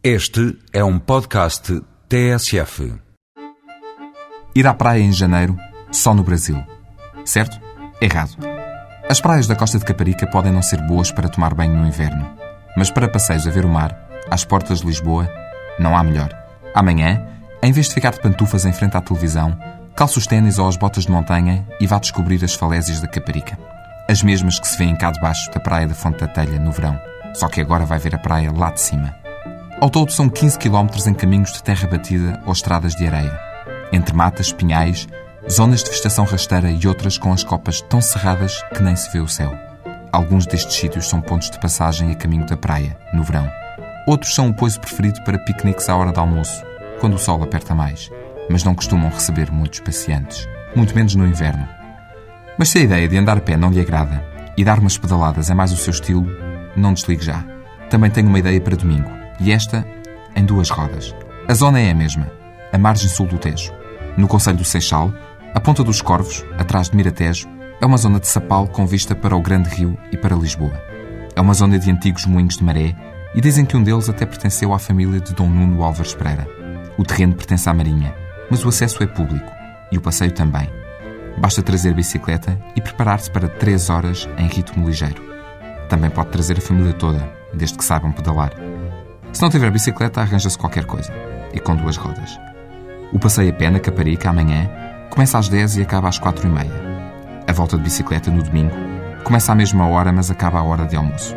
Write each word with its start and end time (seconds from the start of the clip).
Este 0.00 0.56
é 0.72 0.84
um 0.84 0.96
podcast 0.96 1.82
TSF. 2.08 2.94
Ir 4.54 4.64
à 4.64 4.72
praia 4.72 5.00
em 5.00 5.10
janeiro, 5.10 5.58
só 5.90 6.14
no 6.14 6.22
Brasil. 6.22 6.56
Certo? 7.24 7.58
Errado. 8.00 8.36
As 9.10 9.20
praias 9.20 9.48
da 9.48 9.56
costa 9.56 9.76
de 9.76 9.84
Caparica 9.84 10.24
podem 10.28 10.52
não 10.52 10.62
ser 10.62 10.80
boas 10.82 11.10
para 11.10 11.28
tomar 11.28 11.52
banho 11.52 11.74
no 11.74 11.84
inverno, 11.84 12.30
mas 12.76 12.92
para 12.92 13.08
passeios 13.08 13.44
a 13.48 13.50
ver 13.50 13.64
o 13.64 13.68
mar, 13.68 14.08
às 14.30 14.44
portas 14.44 14.82
de 14.82 14.86
Lisboa, 14.86 15.28
não 15.80 15.96
há 15.96 16.04
melhor. 16.04 16.32
Amanhã, 16.72 17.26
em 17.60 17.72
vez 17.72 17.88
de 17.88 17.94
ficar 17.94 18.12
de 18.12 18.20
pantufas 18.20 18.64
em 18.64 18.72
frente 18.72 18.96
à 18.96 19.00
televisão, 19.00 19.58
calça 19.96 20.20
os 20.20 20.28
ténis 20.28 20.60
ou 20.60 20.68
as 20.68 20.76
botas 20.76 21.06
de 21.06 21.10
montanha 21.10 21.66
e 21.80 21.88
vá 21.88 21.98
descobrir 21.98 22.44
as 22.44 22.54
falésias 22.54 23.00
da 23.00 23.08
Caparica. 23.08 23.58
As 24.08 24.22
mesmas 24.22 24.60
que 24.60 24.68
se 24.68 24.78
vêem 24.78 24.94
cá 24.94 25.10
debaixo 25.10 25.50
da 25.50 25.58
praia 25.58 25.88
da 25.88 25.94
Fonte 25.94 26.20
da 26.20 26.28
Telha 26.28 26.60
no 26.60 26.70
verão, 26.70 26.96
só 27.34 27.48
que 27.48 27.60
agora 27.60 27.84
vai 27.84 27.98
ver 27.98 28.14
a 28.14 28.18
praia 28.18 28.52
lá 28.52 28.70
de 28.70 28.80
cima. 28.80 29.12
Ao 29.80 29.88
todo 29.88 30.10
são 30.10 30.28
15 30.28 30.58
km 30.58 30.88
em 31.06 31.14
caminhos 31.14 31.52
de 31.52 31.62
terra 31.62 31.86
batida 31.86 32.42
ou 32.44 32.52
estradas 32.52 32.96
de 32.96 33.06
areia, 33.06 33.38
entre 33.92 34.12
matas, 34.12 34.52
pinhais, 34.52 35.06
zonas 35.48 35.84
de 35.84 35.90
vegetação 35.90 36.24
rasteira 36.24 36.68
e 36.68 36.84
outras 36.88 37.16
com 37.16 37.32
as 37.32 37.44
copas 37.44 37.80
tão 37.82 38.00
cerradas 38.00 38.60
que 38.74 38.82
nem 38.82 38.96
se 38.96 39.08
vê 39.12 39.20
o 39.20 39.28
céu. 39.28 39.56
Alguns 40.10 40.46
destes 40.46 40.74
sítios 40.74 41.08
são 41.08 41.20
pontos 41.20 41.48
de 41.48 41.60
passagem 41.60 42.10
a 42.10 42.16
caminho 42.16 42.44
da 42.44 42.56
praia, 42.56 42.98
no 43.14 43.22
verão. 43.22 43.48
Outros 44.04 44.34
são 44.34 44.48
o 44.48 44.54
poiso 44.54 44.80
preferido 44.80 45.22
para 45.22 45.38
piqueniques 45.38 45.88
à 45.88 45.96
hora 45.96 46.10
de 46.10 46.18
almoço, 46.18 46.60
quando 46.98 47.14
o 47.14 47.18
sol 47.18 47.40
aperta 47.44 47.72
mais, 47.72 48.10
mas 48.50 48.64
não 48.64 48.74
costumam 48.74 49.10
receber 49.10 49.52
muitos 49.52 49.78
pacientes, 49.78 50.48
muito 50.74 50.92
menos 50.92 51.14
no 51.14 51.24
inverno. 51.24 51.68
Mas 52.58 52.70
se 52.70 52.78
a 52.78 52.82
ideia 52.82 53.06
de 53.06 53.16
andar 53.16 53.36
a 53.36 53.40
pé 53.40 53.56
não 53.56 53.70
lhe 53.70 53.80
agrada 53.80 54.24
e 54.56 54.64
dar 54.64 54.80
umas 54.80 54.98
pedaladas 54.98 55.50
é 55.50 55.54
mais 55.54 55.70
o 55.70 55.76
seu 55.76 55.92
estilo, 55.92 56.26
não 56.74 56.92
desligue 56.92 57.24
já. 57.24 57.44
Também 57.88 58.10
tenho 58.10 58.28
uma 58.28 58.40
ideia 58.40 58.60
para 58.60 58.76
domingo, 58.76 59.18
e 59.40 59.52
esta 59.52 59.86
em 60.34 60.44
duas 60.44 60.70
rodas. 60.70 61.14
A 61.48 61.54
zona 61.54 61.80
é 61.80 61.90
a 61.90 61.94
mesma, 61.94 62.30
a 62.72 62.78
margem 62.78 63.08
sul 63.08 63.26
do 63.26 63.38
Tejo. 63.38 63.72
No 64.16 64.28
Conselho 64.28 64.58
do 64.58 64.64
Seixal, 64.64 65.12
a 65.54 65.60
Ponta 65.60 65.82
dos 65.82 66.02
Corvos, 66.02 66.44
atrás 66.58 66.90
de 66.90 66.96
Miratejo, 66.96 67.48
é 67.80 67.86
uma 67.86 67.96
zona 67.96 68.20
de 68.20 68.26
sapal 68.26 68.66
com 68.66 68.86
vista 68.86 69.14
para 69.14 69.36
o 69.36 69.40
Grande 69.40 69.68
Rio 69.68 69.96
e 70.12 70.16
para 70.16 70.36
Lisboa. 70.36 70.80
É 71.34 71.40
uma 71.40 71.54
zona 71.54 71.78
de 71.78 71.90
antigos 71.90 72.26
moinhos 72.26 72.56
de 72.56 72.64
maré 72.64 72.94
e 73.34 73.40
dizem 73.40 73.64
que 73.64 73.76
um 73.76 73.82
deles 73.82 74.08
até 74.08 74.26
pertenceu 74.26 74.72
à 74.74 74.78
família 74.78 75.20
de 75.20 75.32
Dom 75.34 75.48
Nuno 75.48 75.82
Álvares 75.82 76.14
Pereira. 76.14 76.46
O 76.98 77.04
terreno 77.04 77.34
pertence 77.34 77.68
à 77.68 77.74
Marinha, 77.74 78.14
mas 78.50 78.64
o 78.64 78.68
acesso 78.68 79.02
é 79.02 79.06
público 79.06 79.52
e 79.92 79.96
o 79.96 80.00
passeio 80.00 80.32
também. 80.32 80.68
Basta 81.38 81.62
trazer 81.62 81.94
bicicleta 81.94 82.58
e 82.74 82.80
preparar-se 82.80 83.30
para 83.30 83.48
3 83.48 83.90
horas 83.90 84.28
em 84.36 84.48
ritmo 84.48 84.86
ligeiro. 84.86 85.22
Também 85.88 86.10
pode 86.10 86.30
trazer 86.30 86.58
a 86.58 86.60
família 86.60 86.92
toda, 86.92 87.30
desde 87.54 87.78
que 87.78 87.84
saibam 87.84 88.10
pedalar. 88.10 88.52
Se 89.32 89.42
não 89.42 89.50
tiver 89.50 89.70
bicicleta, 89.70 90.20
arranja-se 90.20 90.58
qualquer 90.58 90.84
coisa. 90.84 91.12
E 91.52 91.60
com 91.60 91.76
duas 91.76 91.96
rodas. 91.96 92.38
O 93.12 93.18
passeio 93.18 93.50
a 93.50 93.54
pé 93.54 93.70
na 93.70 93.80
Caparica 93.80 94.30
amanhã 94.30 94.70
começa 95.10 95.38
às 95.38 95.48
10 95.48 95.78
e 95.78 95.82
acaba 95.82 96.08
às 96.08 96.18
4 96.18 96.46
e 96.46 96.50
meia. 96.50 96.88
A 97.46 97.52
volta 97.52 97.76
de 97.76 97.82
bicicleta 97.82 98.30
no 98.30 98.42
domingo 98.42 98.74
começa 99.24 99.52
à 99.52 99.54
mesma 99.54 99.86
hora, 99.88 100.12
mas 100.12 100.30
acaba 100.30 100.58
à 100.58 100.62
hora 100.62 100.86
de 100.86 100.96
almoço. 100.96 101.34